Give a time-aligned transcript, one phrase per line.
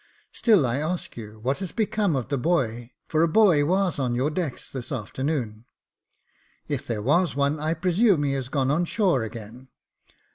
[0.31, 2.89] "Still I ask you, what has become of the boy?
[3.07, 5.65] for a boy was on your decks this afternoon.""
[6.67, 9.67] If there was one, I presume he has gone on shore again."